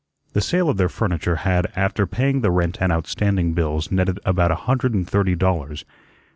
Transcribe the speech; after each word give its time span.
The 0.33 0.41
sale 0.41 0.67
of 0.67 0.77
their 0.77 0.89
furniture 0.89 1.35
had, 1.35 1.71
after 1.75 2.07
paying 2.07 2.41
the 2.41 2.49
rent 2.49 2.79
and 2.81 2.91
outstanding 2.91 3.53
bills, 3.53 3.91
netted 3.91 4.19
about 4.25 4.49
a 4.49 4.55
hundred 4.65 4.95
and 4.95 5.07
thirty 5.07 5.35
dollars. 5.35 5.85